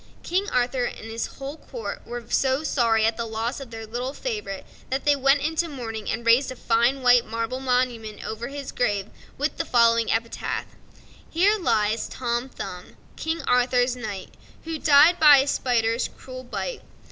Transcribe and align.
King 0.23 0.49
Arthur 0.49 0.85
and 0.85 1.11
his 1.11 1.27
whole 1.37 1.57
court 1.57 2.01
were 2.07 2.25
so 2.27 2.63
sorry 2.63 3.05
at 3.05 3.17
the 3.17 3.27
loss 3.27 3.59
of 3.59 3.69
their 3.69 3.85
little 3.85 4.13
favorite 4.15 4.65
that 4.89 5.05
they 5.05 5.15
went 5.15 5.41
into 5.41 5.69
mourning 5.69 6.09
and 6.09 6.25
raised 6.25 6.51
a 6.51 6.55
fine 6.55 7.03
white 7.03 7.23
marble 7.23 7.59
monument 7.59 8.25
over 8.25 8.47
his 8.47 8.71
grave 8.71 9.11
with 9.37 9.57
the 9.57 9.63
following 9.63 10.11
epitaph: 10.11 10.65
Here 11.29 11.59
lies 11.59 12.07
Tom 12.09 12.49
Thumb, 12.49 12.97
King 13.15 13.43
Arthur's 13.43 13.95
knight, 13.95 14.33
Who 14.63 14.79
died 14.79 15.19
by 15.19 15.37
a 15.37 15.45
spider's 15.45 16.07
cruel 16.07 16.43
bite. 16.45 16.81